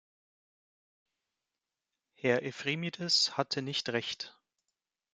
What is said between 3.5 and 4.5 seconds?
nicht recht.